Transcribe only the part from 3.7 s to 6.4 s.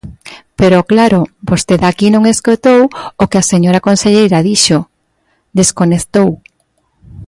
conselleira dixo, desconectou.